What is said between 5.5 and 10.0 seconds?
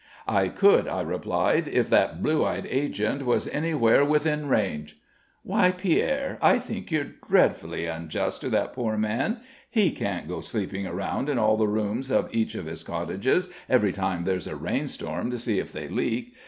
Pierre, I think you're dreadfully unjust to that poor man. He